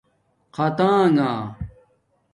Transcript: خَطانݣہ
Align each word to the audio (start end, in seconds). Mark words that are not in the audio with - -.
خَطانݣہ 0.55 1.29